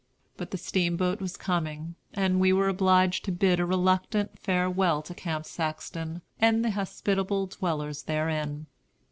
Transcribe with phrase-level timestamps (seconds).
[0.35, 5.13] But the steamboat was coming, and we were obliged to bid a reluctant farewell to
[5.13, 8.65] Camp Saxton and the hospitable dwellers therein.